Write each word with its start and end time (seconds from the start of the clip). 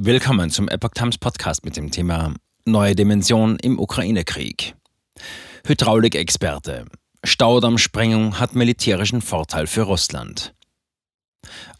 Willkommen 0.00 0.48
zum 0.48 0.68
Epoch 0.68 0.90
Times 0.94 1.18
Podcast 1.18 1.64
mit 1.64 1.76
dem 1.76 1.90
Thema 1.90 2.32
Neue 2.64 2.94
Dimension 2.94 3.58
im 3.58 3.80
Ukraine-Krieg. 3.80 4.76
Hydraulikexperte. 5.66 6.84
Staudammsprengung 7.24 8.38
hat 8.38 8.54
militärischen 8.54 9.20
Vorteil 9.20 9.66
für 9.66 9.82
Russland. 9.82 10.54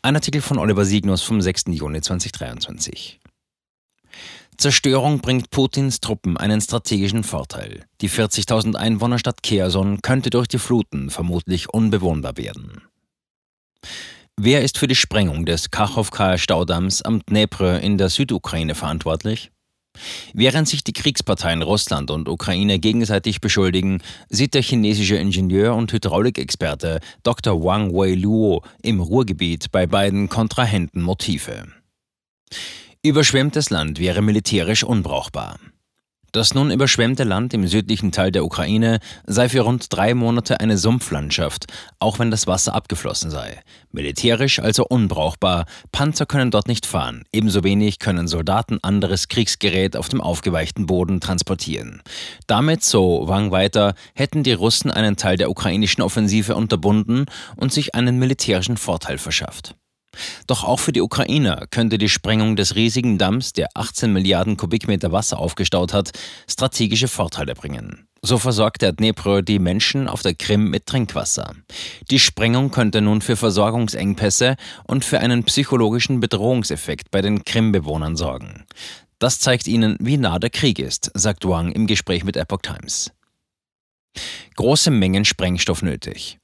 Ein 0.02 0.16
Artikel 0.16 0.40
von 0.40 0.58
Oliver 0.58 0.84
Signus 0.84 1.22
vom 1.22 1.40
6. 1.40 1.66
Juni 1.68 2.00
2023. 2.00 3.20
Zerstörung 4.56 5.20
bringt 5.20 5.50
Putins 5.50 6.00
Truppen 6.00 6.36
einen 6.36 6.60
strategischen 6.60 7.22
Vorteil. 7.22 7.84
Die 8.00 8.10
40.000 8.10 8.74
Einwohnerstadt 8.74 9.44
Kherson 9.44 10.02
könnte 10.02 10.30
durch 10.30 10.48
die 10.48 10.58
Fluten 10.58 11.10
vermutlich 11.10 11.72
unbewohnbar 11.72 12.36
werden. 12.36 12.82
Wer 14.40 14.62
ist 14.62 14.78
für 14.78 14.86
die 14.86 14.94
Sprengung 14.94 15.46
des 15.46 15.72
Kachowkaer-Staudamms 15.72 17.02
am 17.02 17.26
Dnepr 17.26 17.80
in 17.80 17.98
der 17.98 18.08
Südukraine 18.08 18.76
verantwortlich? 18.76 19.50
Während 20.32 20.68
sich 20.68 20.84
die 20.84 20.92
Kriegsparteien 20.92 21.62
Russland 21.62 22.12
und 22.12 22.28
Ukraine 22.28 22.78
gegenseitig 22.78 23.40
beschuldigen, 23.40 24.00
sieht 24.28 24.54
der 24.54 24.62
chinesische 24.62 25.16
Ingenieur 25.16 25.74
und 25.74 25.92
Hydraulikexperte 25.92 27.00
Dr. 27.24 27.64
Wang 27.64 27.92
Wei-Luo 27.92 28.62
im 28.80 29.00
Ruhrgebiet 29.00 29.72
bei 29.72 29.88
beiden 29.88 30.28
Kontrahenten 30.28 31.02
Motive. 31.02 31.66
Überschwemmtes 33.02 33.70
Land 33.70 33.98
wäre 33.98 34.22
militärisch 34.22 34.84
unbrauchbar. 34.84 35.58
Das 36.32 36.52
nun 36.52 36.70
überschwemmte 36.70 37.24
Land 37.24 37.54
im 37.54 37.66
südlichen 37.66 38.12
Teil 38.12 38.30
der 38.30 38.44
Ukraine 38.44 38.98
sei 39.26 39.48
für 39.48 39.62
rund 39.62 39.86
drei 39.90 40.14
Monate 40.14 40.60
eine 40.60 40.76
Sumpflandschaft, 40.76 41.66
auch 42.00 42.18
wenn 42.18 42.30
das 42.30 42.46
Wasser 42.46 42.74
abgeflossen 42.74 43.30
sei. 43.30 43.60
Militärisch 43.92 44.58
also 44.58 44.86
unbrauchbar, 44.86 45.64
Panzer 45.90 46.26
können 46.26 46.50
dort 46.50 46.68
nicht 46.68 46.84
fahren, 46.84 47.24
ebenso 47.32 47.64
wenig 47.64 47.98
können 47.98 48.28
Soldaten 48.28 48.78
anderes 48.82 49.28
Kriegsgerät 49.28 49.96
auf 49.96 50.10
dem 50.10 50.20
aufgeweichten 50.20 50.84
Boden 50.84 51.20
transportieren. 51.20 52.02
Damit, 52.46 52.84
so 52.84 53.26
Wang 53.26 53.50
weiter, 53.50 53.94
hätten 54.14 54.42
die 54.42 54.52
Russen 54.52 54.90
einen 54.90 55.16
Teil 55.16 55.38
der 55.38 55.50
ukrainischen 55.50 56.02
Offensive 56.02 56.54
unterbunden 56.54 57.24
und 57.56 57.72
sich 57.72 57.94
einen 57.94 58.18
militärischen 58.18 58.76
Vorteil 58.76 59.16
verschafft. 59.16 59.74
Doch 60.46 60.64
auch 60.64 60.80
für 60.80 60.92
die 60.92 61.00
Ukrainer 61.00 61.66
könnte 61.70 61.98
die 61.98 62.08
Sprengung 62.08 62.56
des 62.56 62.74
riesigen 62.74 63.18
Damms, 63.18 63.52
der 63.52 63.68
18 63.74 64.12
Milliarden 64.12 64.56
Kubikmeter 64.56 65.12
Wasser 65.12 65.38
aufgestaut 65.38 65.92
hat, 65.92 66.10
strategische 66.48 67.08
Vorteile 67.08 67.54
bringen. 67.54 68.08
So 68.20 68.38
versorgt 68.38 68.82
der 68.82 68.92
Dnepr 68.92 69.42
die 69.42 69.58
Menschen 69.58 70.08
auf 70.08 70.22
der 70.22 70.34
Krim 70.34 70.70
mit 70.70 70.86
Trinkwasser. 70.86 71.54
Die 72.10 72.18
Sprengung 72.18 72.70
könnte 72.70 73.00
nun 73.00 73.20
für 73.20 73.36
Versorgungsengpässe 73.36 74.56
und 74.84 75.04
für 75.04 75.20
einen 75.20 75.44
psychologischen 75.44 76.18
Bedrohungseffekt 76.18 77.10
bei 77.10 77.22
den 77.22 77.44
Krim-Bewohnern 77.44 78.16
sorgen. 78.16 78.64
Das 79.20 79.38
zeigt 79.40 79.66
ihnen, 79.66 79.96
wie 80.00 80.16
nah 80.16 80.38
der 80.38 80.50
Krieg 80.50 80.78
ist, 80.78 81.10
sagt 81.14 81.44
Wang 81.46 81.72
im 81.72 81.86
Gespräch 81.86 82.24
mit 82.24 82.36
Epoch 82.36 82.62
Times. 82.62 83.12
Große 84.56 84.90
Mengen 84.90 85.24
Sprengstoff 85.24 85.82
nötig. 85.82 86.38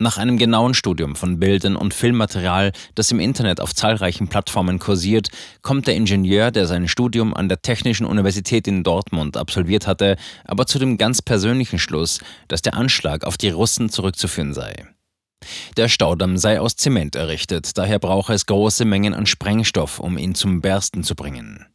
Nach 0.00 0.16
einem 0.16 0.38
genauen 0.38 0.74
Studium 0.74 1.16
von 1.16 1.40
Bildern 1.40 1.74
und 1.74 1.92
Filmmaterial, 1.92 2.70
das 2.94 3.10
im 3.10 3.18
Internet 3.18 3.60
auf 3.60 3.74
zahlreichen 3.74 4.28
Plattformen 4.28 4.78
kursiert, 4.78 5.30
kommt 5.62 5.88
der 5.88 5.96
Ingenieur, 5.96 6.52
der 6.52 6.68
sein 6.68 6.86
Studium 6.86 7.34
an 7.34 7.48
der 7.48 7.62
Technischen 7.62 8.06
Universität 8.06 8.68
in 8.68 8.84
Dortmund 8.84 9.36
absolviert 9.36 9.88
hatte, 9.88 10.16
aber 10.44 10.66
zu 10.66 10.78
dem 10.78 10.98
ganz 10.98 11.20
persönlichen 11.20 11.80
Schluss, 11.80 12.20
dass 12.46 12.62
der 12.62 12.74
Anschlag 12.74 13.24
auf 13.24 13.36
die 13.36 13.50
Russen 13.50 13.90
zurückzuführen 13.90 14.54
sei. 14.54 14.86
Der 15.76 15.88
Staudamm 15.88 16.36
sei 16.36 16.60
aus 16.60 16.76
Zement 16.76 17.16
errichtet, 17.16 17.76
daher 17.76 17.98
brauche 17.98 18.32
es 18.32 18.46
große 18.46 18.84
Mengen 18.84 19.14
an 19.14 19.26
Sprengstoff, 19.26 19.98
um 19.98 20.16
ihn 20.16 20.36
zum 20.36 20.60
Bersten 20.60 21.02
zu 21.02 21.16
bringen. 21.16 21.66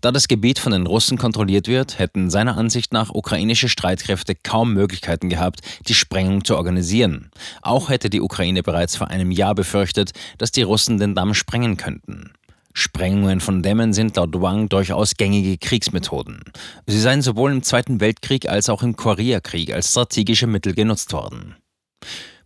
Da 0.00 0.12
das 0.12 0.28
Gebiet 0.28 0.60
von 0.60 0.72
den 0.72 0.86
Russen 0.86 1.18
kontrolliert 1.18 1.66
wird, 1.66 1.98
hätten 1.98 2.30
seiner 2.30 2.56
Ansicht 2.56 2.92
nach 2.92 3.10
ukrainische 3.10 3.68
Streitkräfte 3.68 4.36
kaum 4.36 4.74
Möglichkeiten 4.74 5.28
gehabt, 5.28 5.60
die 5.88 5.94
Sprengung 5.94 6.44
zu 6.44 6.56
organisieren. 6.56 7.30
Auch 7.62 7.88
hätte 7.88 8.08
die 8.08 8.20
Ukraine 8.20 8.62
bereits 8.62 8.96
vor 8.96 9.08
einem 9.08 9.32
Jahr 9.32 9.56
befürchtet, 9.56 10.12
dass 10.38 10.52
die 10.52 10.62
Russen 10.62 10.98
den 10.98 11.16
Damm 11.16 11.34
sprengen 11.34 11.76
könnten. 11.76 12.32
Sprengungen 12.74 13.40
von 13.40 13.62
Dämmen 13.62 13.92
sind 13.92 14.14
laut 14.16 14.40
Wang 14.40 14.68
durchaus 14.68 15.16
gängige 15.16 15.58
Kriegsmethoden. 15.58 16.42
Sie 16.86 17.00
seien 17.00 17.22
sowohl 17.22 17.50
im 17.50 17.64
Zweiten 17.64 18.00
Weltkrieg 18.00 18.48
als 18.48 18.68
auch 18.68 18.84
im 18.84 18.94
Koreakrieg 18.94 19.72
als 19.74 19.90
strategische 19.90 20.46
Mittel 20.46 20.74
genutzt 20.74 21.12
worden. 21.12 21.56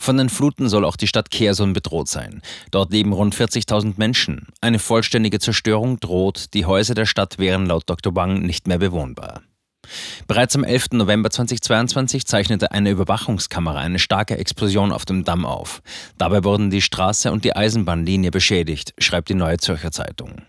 Von 0.02 0.16
den 0.16 0.30
Fluten 0.30 0.68
soll 0.68 0.84
auch 0.84 0.96
die 0.96 1.06
Stadt 1.06 1.30
Kherson 1.30 1.74
bedroht 1.74 2.08
sein. 2.08 2.42
Dort 2.72 2.90
leben 2.90 3.12
rund 3.12 3.36
40.000 3.36 3.94
Menschen. 3.98 4.48
Eine 4.60 4.80
vollständige 4.80 5.38
Zerstörung 5.38 6.00
droht. 6.00 6.54
Die 6.54 6.66
Häuser 6.66 6.94
der 6.94 7.06
Stadt 7.06 7.38
wären 7.38 7.66
laut 7.66 7.84
Dr. 7.86 8.12
Wang 8.16 8.42
nicht 8.42 8.66
mehr 8.66 8.78
bewohnbar. 8.78 9.42
Bereits 10.26 10.56
am 10.56 10.64
11. 10.64 10.86
November 10.94 11.30
2022 11.30 12.26
zeichnete 12.26 12.72
eine 12.72 12.90
Überwachungskamera 12.90 13.78
eine 13.78 14.00
starke 14.00 14.36
Explosion 14.36 14.90
auf 14.90 15.04
dem 15.04 15.22
Damm 15.22 15.46
auf. 15.46 15.82
Dabei 16.18 16.42
wurden 16.42 16.70
die 16.70 16.82
Straße 16.82 17.30
und 17.30 17.44
die 17.44 17.54
Eisenbahnlinie 17.54 18.32
beschädigt, 18.32 18.94
schreibt 18.98 19.28
die 19.28 19.34
Neue 19.34 19.58
Zürcher 19.58 19.92
Zeitung. 19.92 20.42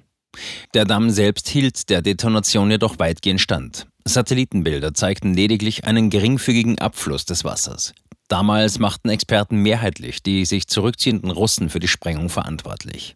Der 0.74 0.86
Damm 0.86 1.12
selbst 1.12 1.48
hielt 1.48 1.92
der 1.92 2.02
Detonation 2.02 2.72
jedoch 2.72 2.98
weitgehend 2.98 3.40
stand. 3.40 3.86
Satellitenbilder 4.06 4.94
zeigten 4.94 5.34
lediglich 5.34 5.86
einen 5.86 6.10
geringfügigen 6.10 6.80
Abfluss 6.80 7.26
des 7.26 7.44
Wassers. 7.44 7.94
Damals 8.28 8.80
machten 8.80 9.10
Experten 9.10 9.58
mehrheitlich 9.58 10.24
die 10.24 10.46
sich 10.46 10.68
zurückziehenden 10.68 11.32
Russen 11.32 11.70
für 11.70 11.80
die 11.80 11.88
Sprengung 11.88 12.30
verantwortlich. 12.30 13.16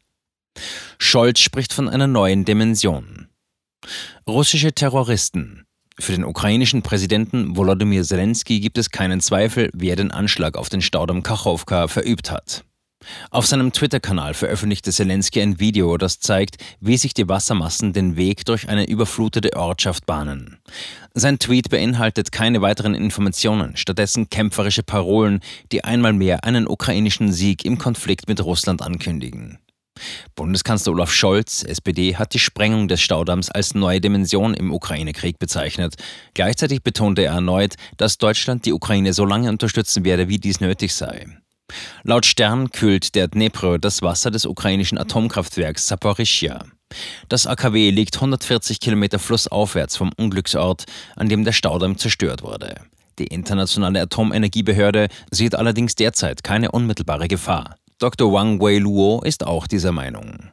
Scholz 1.00 1.40
spricht 1.40 1.73
von 1.73 1.88
einer 1.88 2.07
neuen 2.07 2.45
Dimension. 2.45 3.28
Russische 4.28 4.73
Terroristen. 4.73 5.63
Für 6.00 6.12
den 6.12 6.25
ukrainischen 6.25 6.84
Präsidenten 6.84 7.56
Volodymyr 7.56 8.03
Zelensky 8.03 8.59
gibt 8.59 8.78
es 8.78 8.91
keinen 8.91 9.19
Zweifel, 9.19 9.72
wer 9.73 9.95
den 9.95 10.12
Anschlag 10.12 10.56
auf 10.56 10.69
den 10.69 10.81
Staudamm 10.81 11.24
Kachowka 11.24 11.88
verübt 11.88 12.29
hat. 12.29 12.63
Auf 13.31 13.45
seinem 13.45 13.73
Twitter-Kanal 13.73 14.34
veröffentlichte 14.34 14.91
Zelensky 14.91 15.41
ein 15.41 15.59
Video, 15.59 15.97
das 15.97 16.19
zeigt, 16.19 16.57
wie 16.79 16.97
sich 16.97 17.13
die 17.13 17.28
Wassermassen 17.28 17.94
den 17.94 18.16
Weg 18.16 18.45
durch 18.45 18.69
eine 18.69 18.88
überflutete 18.88 19.56
Ortschaft 19.56 20.06
bahnen. 20.06 20.57
Sein 21.13 21.40
Tweet 21.40 21.69
beinhaltet 21.69 22.31
keine 22.31 22.62
weiteren 22.62 22.94
Informationen, 22.94 23.75
stattdessen 23.75 24.29
kämpferische 24.29 24.84
Parolen, 24.84 25.41
die 25.72 25.84
einmal 25.84 26.13
mehr 26.13 26.44
einen 26.44 26.68
ukrainischen 26.68 27.31
Sieg 27.31 27.66
im 27.66 27.78
Konflikt 27.78 28.28
mit 28.28 28.44
Russland 28.44 28.81
ankündigen. 28.81 29.59
Bundeskanzler 30.35 30.94
Olaf 30.94 31.12
Scholz, 31.12 31.63
SPD, 31.63 32.16
hat 32.16 32.34
die 32.34 32.39
Sprengung 32.39 32.88
des 32.88 33.01
Staudamms 33.01 33.50
als 33.50 33.74
neue 33.74 34.01
Dimension 34.01 34.53
im 34.53 34.72
Ukraine-Krieg 34.72 35.39
bezeichnet. 35.39 35.95
Gleichzeitig 36.34 36.84
betonte 36.84 37.24
er 37.24 37.34
erneut, 37.34 37.75
dass 37.97 38.18
Deutschland 38.18 38.66
die 38.66 38.74
Ukraine 38.74 39.13
so 39.13 39.25
lange 39.25 39.50
unterstützen 39.50 40.06
werde, 40.06 40.29
wie 40.29 40.38
dies 40.38 40.59
nötig 40.59 40.94
sei. 40.94 41.25
Laut 42.04 42.26
Stern 42.26 42.72
kühlt 42.72 43.16
der 43.16 43.28
Dnepr 43.28 43.80
das 43.80 44.02
Wasser 44.02 44.32
des 44.32 44.46
ukrainischen 44.46 44.98
Atomkraftwerks 44.98 45.88
Saporischia. 45.88 46.64
Das 47.30 47.48
AKW 47.48 47.90
liegt 47.90 48.16
140 48.16 48.80
Kilometer 48.80 49.20
flussaufwärts 49.20 49.98
vom 49.98 50.12
Unglücksort, 50.16 50.86
an 51.16 51.30
dem 51.30 51.44
der 51.44 51.52
Staudamm 51.52 51.98
zerstört 51.98 52.44
wurde. 52.44 52.76
Die 53.20 53.28
Internationale 53.28 54.02
Atomenergiebehörde 54.02 55.08
sieht 55.32 55.56
allerdings 55.56 55.96
derzeit 55.96 56.44
keine 56.44 56.72
unmittelbare 56.72 57.28
Gefahr. 57.28 57.76
Dr. 58.00 58.32
Wang 58.32 58.62
Wei-Luo 58.62 59.22
ist 59.24 59.46
auch 59.46 59.66
dieser 59.66 59.92
Meinung. 59.92 60.52